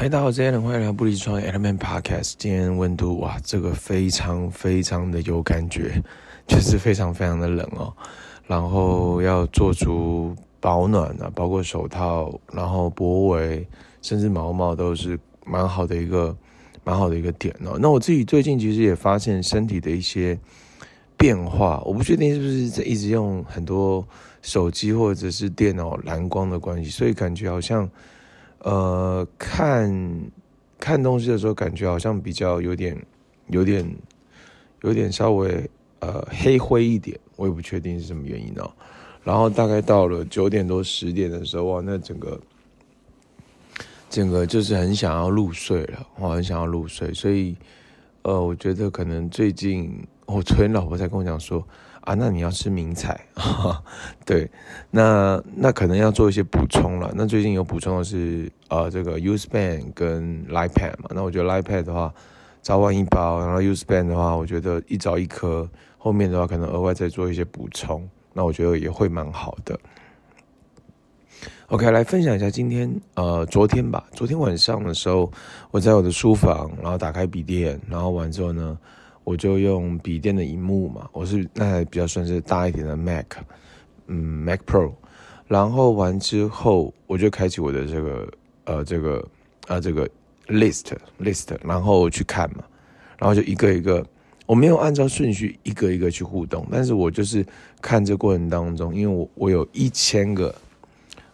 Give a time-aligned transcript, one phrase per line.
[0.00, 2.34] 嗨，大家好，欢迎来到不离创业 Element Podcast。
[2.38, 6.00] 今天温度哇，这个非常非常的有感觉，
[6.46, 7.92] 就是非常非常的冷哦。
[8.46, 13.66] 然后要做足保暖啊，包括手套，然后脖围，
[14.00, 16.36] 甚至毛毛都是蛮好的一个
[16.84, 17.76] 蛮好的一个点哦。
[17.80, 20.38] 那我自己最近其实也发现身体的一些
[21.16, 24.06] 变化，我不确定是不是在一直用很多
[24.42, 27.90] 手机或者是电脑蓝光的关系，所以感觉好像。
[28.60, 30.30] 呃，看
[30.78, 33.00] 看东西的时候，感觉好像比较有点、
[33.46, 33.96] 有点、
[34.82, 35.70] 有点稍微
[36.00, 38.70] 呃黑灰一点，我也不确定是什么原因哦。
[39.22, 42.40] 然后大概到了九点多十点的时候，哇，那整个
[44.10, 47.56] 整个就是很想要入睡了，我很想要入睡，所以
[48.22, 51.66] 呃，我觉得可能最近我昨天老婆在跟我讲说。
[52.02, 53.20] 啊，那你要吃明彩，
[54.24, 54.50] 对，
[54.90, 57.12] 那那可能要做一些补充了。
[57.14, 61.10] 那最近有补充的是呃这个 U-Span 跟 Lipad 嘛。
[61.10, 62.14] 那我觉得 Lipad 的话
[62.62, 65.68] 早晚一包，然后 U-Span 的话，我觉得一早一颗，
[65.98, 69.78] 后面的话可能额外再做一些补充，那我觉得也会蛮好的。
[71.66, 75.30] OK，来分享一下今天呃昨天吧，昨天晚上的时候
[75.70, 78.78] 我在我的书房，然后打开笔电，然后完之后呢。
[79.28, 83.26] 我就用笔电的荧幕嘛，我是那还比较算是大一点的 Mac，
[84.06, 84.90] 嗯，Mac Pro，
[85.46, 88.32] 然后完之后我就开启我的这个
[88.64, 89.28] 呃这个
[89.66, 90.08] 呃这个
[90.46, 90.86] list
[91.20, 92.64] list，然后去看嘛，
[93.18, 94.02] 然后就一个一个，
[94.46, 97.44] 我没有按照顺序一个一个去互动，但是我就是
[97.82, 100.54] 看这过程当中，因为我我有一千个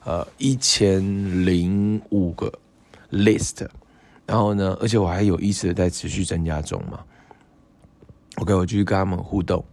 [0.03, 1.01] 呃一千
[1.47, 2.53] 零五个
[3.13, 3.65] list，
[4.27, 6.99] 然后呢，而且我还有意识的在持续增加中嘛。
[8.37, 9.65] OK，我继续跟他们互动，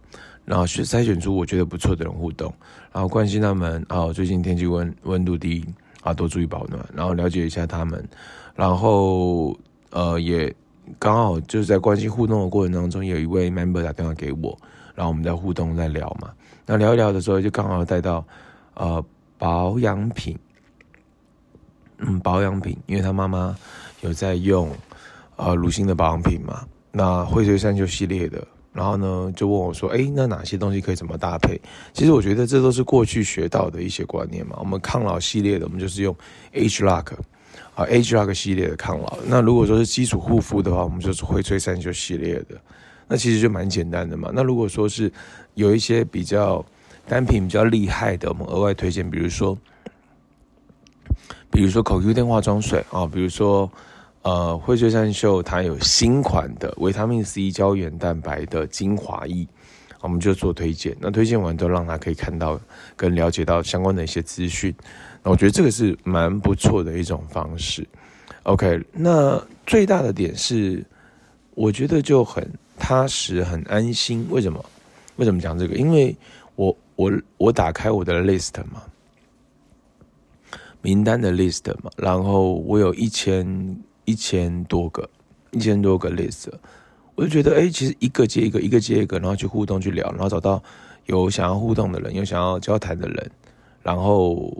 [0.44, 2.52] 然后选筛选出我觉得不错的人互动，
[2.92, 5.64] 然后关心他们啊，最近天气温温度低
[6.02, 8.08] 啊，多注意保暖，然后了解一下他们，
[8.54, 9.58] 然后
[9.90, 10.54] 呃也
[10.98, 14.56] 刚好就是在关心互动的过程当中，有一位 member 打电话给我，
[14.94, 16.30] 然后我们在互动在聊嘛，
[16.64, 18.24] 那聊一聊的时候就刚好带到
[18.74, 19.04] 呃
[19.38, 20.38] 保养品，
[21.98, 23.56] 嗯保养品，因为他妈妈
[24.02, 24.70] 有在用
[25.34, 26.64] 呃乳清的保养品嘛。
[26.94, 31.60] 那荟萃山丘系列的，然后呢，就问我说：“哎，那哪些东西可以怎么搭配？”
[31.92, 34.56] 其实我觉得这都是过去学到的一些观念嘛。
[34.58, 36.16] 我们抗老系列的，我们就是用
[36.54, 37.12] Age Lock，
[37.74, 39.18] 啊，Age Lock 系列的抗老。
[39.26, 42.58] 那如果说是基础护肤的话，我们就是荟萃山丘系列的。
[43.06, 44.30] 那其实就蛮简单的嘛。
[44.32, 45.12] 那如果说是
[45.52, 46.64] 有一些比较
[47.06, 49.58] 单品比较厉害的，我们额外推荐，比如说，
[51.50, 53.70] 比如说 CoQ10 化妆水啊，比如说。
[54.22, 59.44] 呃，荟萃山秀它有新款的维他命 C 胶原蛋白的精华液，
[60.00, 60.96] 我们就做推荐。
[61.00, 62.60] 那推荐完之后，让他可以看到
[62.96, 64.72] 跟了解到相关的一些资讯。
[65.24, 67.84] 那我觉得这个是蛮不错的一种方式。
[68.44, 70.84] OK，那最大的点是，
[71.54, 74.24] 我觉得就很踏实、很安心。
[74.30, 74.64] 为什么？
[75.16, 75.74] 为什么讲这个？
[75.74, 76.16] 因为
[76.54, 78.84] 我我我打开我的 list 嘛，
[80.80, 83.76] 名单的 list 嘛，然后我有一千。
[84.04, 85.08] 一千多个，
[85.52, 86.48] 一千多个 list，
[87.14, 90.62] 我就觉得，哎，其实一个接一个，一个接一个，然后去互动去聊，然后找到
[91.06, 93.30] 有想要互动的人，有想要交谈的人，
[93.82, 94.52] 然后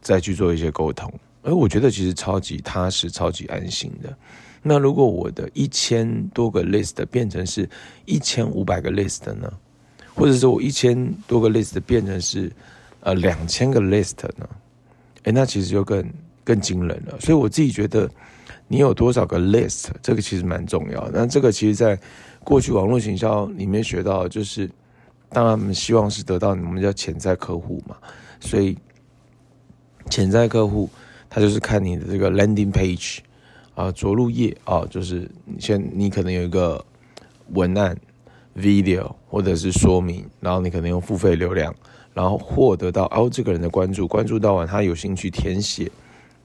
[0.00, 1.12] 再去做一些沟通。
[1.42, 4.16] 哎，我觉得其实超级踏实，超级安心的。
[4.62, 7.68] 那如果我的一千多个 list 变成是
[8.04, 9.52] 一千五百个 list 呢？
[10.14, 12.50] 或者说我一千多个 list 变成是
[13.00, 14.48] 呃两千个 list 呢？
[15.24, 16.08] 哎，那其实就更
[16.42, 17.20] 更惊人了。
[17.20, 18.10] 所以我自己觉得。
[18.68, 19.88] 你有多少个 list？
[20.02, 21.08] 这个其实蛮重要。
[21.12, 21.98] 那这个其实，在
[22.42, 24.68] 过去网络行销里面学到，就是
[25.28, 27.96] 当然我们希望是得到我们叫潜在客户嘛。
[28.40, 28.76] 所以
[30.10, 30.88] 潜在客户
[31.28, 33.18] 他就是看你的这个 landing page
[33.74, 36.84] 啊，着陆页啊，就是先你可能有一个
[37.52, 37.96] 文案
[38.56, 41.74] video 或者是说明，然后你可能用付费流量，
[42.14, 45.90] 然后获得到哦这个人的关注，关注到完他有兴趣填写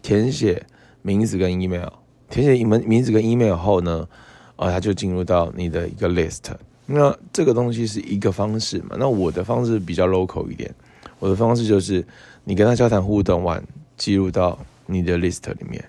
[0.02, 0.64] 填写
[1.02, 1.88] 名字跟 email。
[2.31, 4.08] 填写你们名字跟 email 后呢，
[4.56, 6.40] 啊，他就进入到你的一个 list。
[6.88, 8.96] 那这个东西是一个方式嘛？
[8.97, 10.73] 那我的方式比较 local 一点，
[11.20, 12.03] 我的方式就是
[12.44, 13.64] 你跟他交谈互动完，
[13.97, 14.58] 记录到
[14.88, 15.84] 你的 list 里面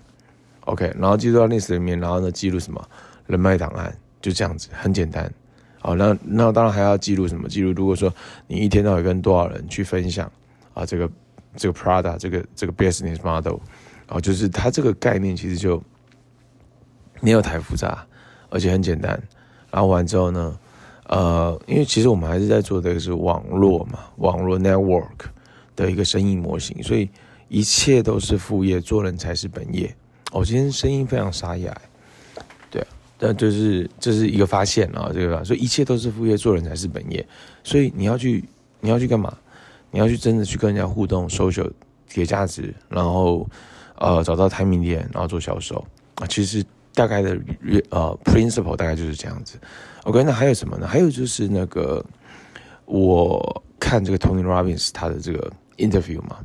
[0.66, 2.80] ，OK，然后记录到 list 里面，然后呢记录什么
[3.26, 5.32] 人脉档案，就这样子，很简单。
[5.80, 7.48] 好，那那当然还要记录什么？
[7.48, 8.12] 记录如果说
[8.46, 10.30] 你一天到晚跟多少人去分享
[10.74, 11.10] 啊，这个
[11.56, 13.56] 这个 Prada 这个这个 business model，
[14.06, 15.82] 啊，就是它这个概念其实就。
[17.22, 18.04] 没有太复杂，
[18.50, 19.18] 而且很简单。
[19.70, 20.58] 然后完之后呢，
[21.06, 25.26] 呃，因为其实我们还是在做的是网络嘛，网络 network
[25.74, 27.08] 的一个生意模型，所以
[27.48, 29.94] 一切都是副业，做人才是本业。
[30.32, 31.74] 我今天声音非常沙哑，
[32.70, 32.88] 对啊，
[33.18, 35.44] 但就是这是一个发现啊，对吧？
[35.44, 37.24] 所以一切都是副业，做人才是本业。
[37.62, 38.44] 所以你要去，
[38.80, 39.32] 你要去干嘛？
[39.90, 41.70] 你要去真的去跟人家互动，social
[42.08, 43.46] 给价值，然后
[43.96, 45.84] 呃找到 timing 点，然后做销售
[46.14, 46.26] 啊。
[46.26, 46.64] 其实
[46.94, 47.38] 大概的
[47.90, 49.58] 呃 principle 大概就是这样子。
[50.04, 50.86] OK，那还有什么呢？
[50.86, 52.04] 还有就是那个
[52.84, 56.38] 我看这个 Tony Robbins 他的这个 interview 嘛，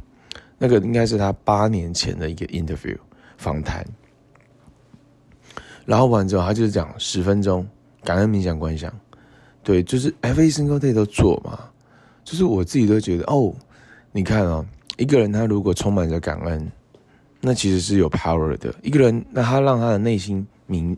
[0.58, 2.98] 那个应该是他八年前的一个 interview
[3.38, 3.86] 访谈，
[5.86, 7.68] 然后完之后他就是讲十分钟
[8.04, 8.94] 感恩冥想观想，
[9.64, 11.60] 对，就是 every single day 都做嘛。
[12.24, 13.54] 就是我自己都觉得哦，
[14.12, 14.66] 你看哦，
[14.98, 16.72] 一个人他如果充满着感恩，
[17.42, 18.74] 那其实是有 power 的。
[18.82, 20.98] 一个人，那他让他的内心宁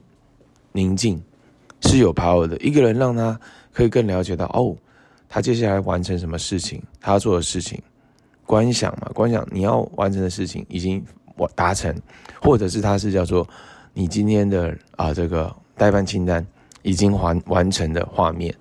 [0.71, 1.21] 宁静，
[1.81, 2.57] 是有 power 的。
[2.57, 3.39] 一个人让他
[3.74, 4.75] 可以更了解到哦，
[5.27, 7.81] 他接下来完成什么事情，他要做的事情，
[8.45, 11.03] 观想嘛，观想你要完成的事情已经
[11.36, 11.95] 我达成，
[12.41, 13.47] 或者是他是叫做
[13.94, 16.45] 你今天的啊这个待办清单
[16.81, 18.53] 已经完完成的画面，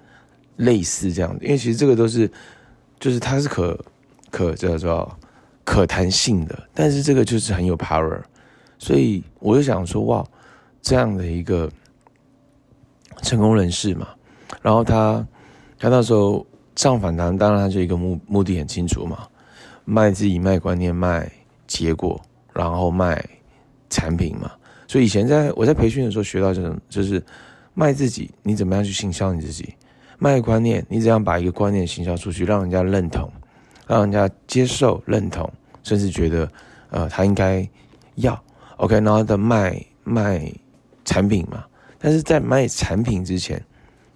[0.57, 2.31] 类似这样的，因为其实这个都是。
[3.01, 3.79] 就是它是可
[4.29, 5.17] 可叫做
[5.69, 8.19] 可弹性的，但是这个就是很有 power，
[8.79, 10.25] 所以我就想说哇，
[10.81, 11.71] 这样的一个
[13.21, 14.09] 成功人士嘛，
[14.63, 15.23] 然后他
[15.79, 19.29] 他那时候上反弹，当然他就一个目目的很清楚嘛，
[19.85, 21.31] 卖自己、卖观念、卖
[21.67, 22.19] 结果，
[22.55, 23.23] 然后卖
[23.91, 24.51] 产品嘛。
[24.87, 27.23] 所以以前在我在培训的时候学到这种，就是
[27.75, 29.75] 卖自己，你怎么样去行销你自己。
[30.17, 33.31] 卖观念，你怎样把一个观念行销出去，让人家认同，
[33.89, 35.51] 让人家接受、认同，
[35.83, 36.49] 甚至觉得，
[36.91, 37.69] 呃，他应该
[38.17, 38.41] 要
[38.77, 40.53] ，OK，然后的卖卖
[41.05, 41.65] 产品嘛。
[41.99, 43.61] 但是在卖产品之前，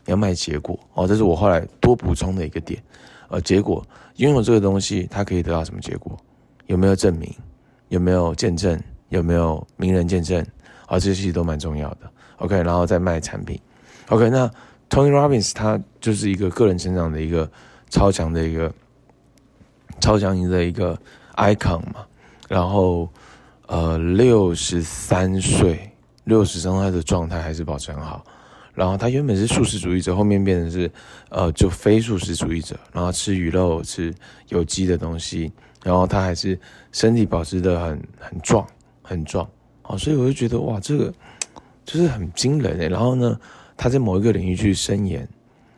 [0.05, 2.81] 要卖结果哦，这是我后来多补充的一个点。
[3.29, 3.85] 呃，结果
[4.17, 6.17] 拥有这个东西，它可以得到什么结果？
[6.67, 7.35] 有没有证明？
[7.89, 8.81] 有没有见证？
[9.09, 10.41] 有没有名人见证？
[10.87, 12.11] 啊、哦，这些其实都蛮重要的。
[12.37, 13.59] OK，然后再卖产品。
[14.09, 14.49] OK，那。
[14.91, 17.51] Tony Robbins 他就是一个个人成长的一个
[17.89, 18.71] 超强的一个
[20.02, 20.99] 超强型的一个
[21.37, 22.04] icon 嘛，
[22.49, 23.08] 然后
[23.69, 25.88] 呃六十三岁，
[26.25, 28.25] 六十三岁的状态还是保持很好，
[28.75, 30.90] 然后他原本是素食主义者，后面变成是
[31.31, 34.12] 呃就非素食主义者，然后吃鱼肉吃
[34.49, 35.52] 有机的东西，
[35.84, 36.58] 然后他还是
[36.90, 38.66] 身体保持得很很壮
[39.00, 39.49] 很壮，
[39.82, 41.14] 啊，所以我就觉得哇这个
[41.84, 43.38] 就是很惊人诶，然后呢。
[43.75, 45.26] 他在某一个领域去深研，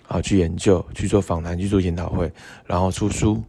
[0.09, 2.31] 啊，去研究，去做访谈，去做研讨会，
[2.67, 3.43] 然后出书，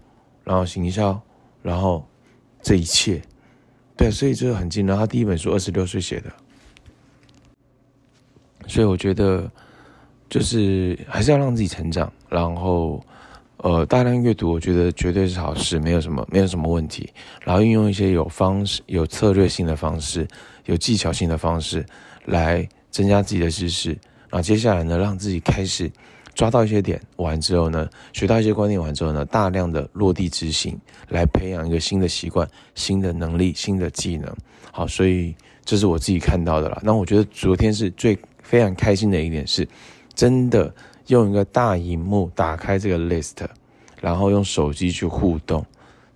[0.46, 1.20] 然后行销，
[1.62, 2.08] 然后
[2.62, 3.22] 这一切，
[3.98, 4.96] 对，所以这个很惊人。
[4.96, 6.32] 他第一本书二十六岁写的，
[8.68, 9.52] 所以我觉得
[10.30, 13.04] 就是还是要让自己成长，然后
[13.58, 17.12] 呃大量阅读，我觉得绝对是好事，没有什么没有什么问题。
[17.44, 20.28] 然后运用一些有方式、有策略性的方式、
[20.66, 21.86] 有技巧性的方式
[22.26, 23.90] 来增加自己的知识。
[24.30, 25.90] 然后接下来呢，让自己开始
[26.36, 30.78] 抓到一些点，完之后呢，学到一些观念，完之后呢，大量的落地执行，
[31.10, 34.32] 来培养一个新的习惯、新的能力、新的技能。
[34.72, 35.34] 好，所以
[35.64, 36.80] 这是我自己看到的啦。
[36.84, 39.66] 那我觉得昨天是最非常开心的一点是，
[40.14, 40.72] 真的
[41.08, 43.38] 用一个大荧幕打开这个 list，
[44.02, 45.66] 然后用手机去互动，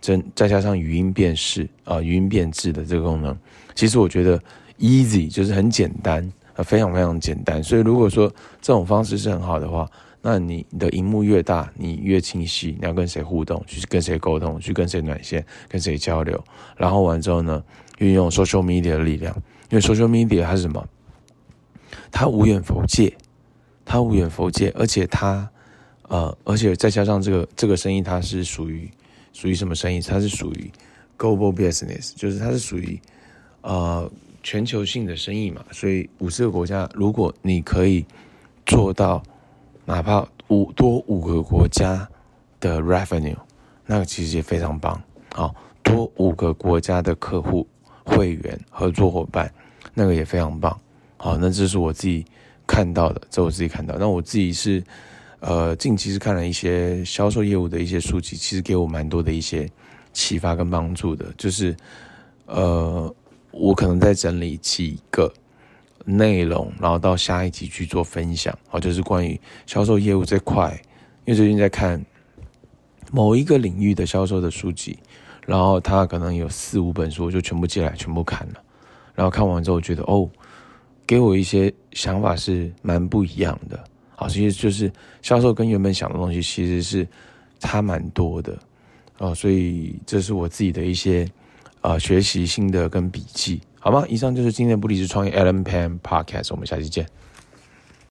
[0.02, 3.36] 真再加上语音辨识啊、语音辨识的这个功能，
[3.74, 4.38] 其实我觉得
[4.80, 6.30] easy 就是很简单。
[6.66, 8.28] 非常非常简单，所以如果说
[8.60, 9.90] 这种方式是很好的话，
[10.22, 12.76] 那你的荧幕越大，你越清晰。
[12.80, 16.44] 你要跟谁互动，去跟谁沟通，去跟谁暖线，跟谁交流，
[16.76, 17.64] 然后完之后呢，
[18.00, 19.36] 运用 social media 的力量，
[19.70, 20.88] 因为 social media 它是什么？
[22.12, 23.16] 它无远弗届，
[23.86, 25.50] 它无远弗届，而且它
[26.08, 28.90] 呃，而且再加上这个这个生意，它是属于
[29.34, 30.02] 属于什么生意？
[30.02, 30.72] 它是属于
[31.18, 33.00] global business，就是它是属于
[33.62, 34.12] 呃。
[34.42, 38.06] 全球性的生意嘛，所以五十个国家，如果你可以
[38.66, 39.22] 做到，
[39.90, 42.08] 哪怕五多五个国家
[42.60, 43.36] 的 revenue，
[43.88, 45.02] 那个其实也非常棒。
[45.34, 47.68] 好，多五个国家的客户、
[48.06, 49.52] 会员、合作伙伴，
[49.96, 50.80] 那个也非常棒。
[51.18, 52.24] 好，那这是我自己
[52.68, 53.96] 看到的，这我自己看到。
[53.98, 54.84] 那我自己是，
[55.40, 59.68] 呃，近期是看了一些销售业务的一些书籍，其实给我蛮多的一些
[60.14, 61.76] 启发跟帮助的，就是，
[62.46, 63.12] 呃。
[63.52, 65.34] 我可能在整理几个
[66.18, 70.70] 内容，然后到下一集去做分享，好，就是关于销售业务这块。
[71.26, 72.04] 因为最近在看
[73.12, 74.98] 某一个领域的销售的书籍，
[75.46, 78.56] 然后他可能有四五本书，我就全部借来全部看了。
[79.14, 80.30] 然后看完之后，觉得哦，
[81.06, 83.84] 给我一些想法是蛮不一样的。
[84.16, 87.08] 好，其实就是销售跟原本想的东西其实是
[87.60, 88.58] 差蛮多的。
[89.20, 91.30] 哦，所以这是我自己的一些。
[91.82, 94.06] 啊、学习新的跟笔记好吗？
[94.10, 97.08] 以上就是今天的不理智创业 Allen Pan Podcast 我们下期见。